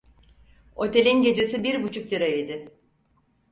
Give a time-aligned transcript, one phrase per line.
[0.75, 2.73] Otelin gecesi bir buçuk lira idi.